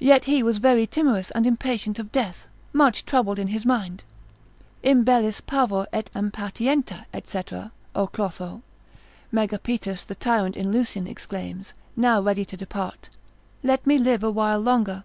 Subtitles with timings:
[0.00, 4.02] yet he was very timorous and impatient of death, much troubled in his mind,
[4.82, 7.42] Imbellis pavor et impatientia, &c.
[7.94, 8.62] O Clotho,
[9.32, 13.08] Megapetus the tyrant in Lucian exclaims, now ready to depart,
[13.62, 15.04] let me live a while longer.